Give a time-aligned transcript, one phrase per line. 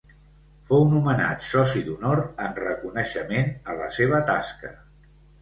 [0.69, 4.75] Fou nomenat soci d'honor en reconeixement a la seva tasca.